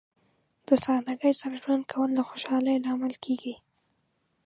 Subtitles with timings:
[0.67, 3.55] د سادګۍ سره ژوند کول د خوشحالۍ لامل کیږي.